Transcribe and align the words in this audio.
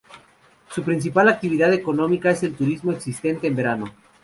Su 0.71 0.81
principal 0.81 1.29
actividad 1.29 1.71
económica 1.71 2.31
es 2.31 2.41
el 2.41 2.55
turismo 2.55 2.91
existente 2.91 3.45
en 3.45 3.55
verano. 3.55 3.91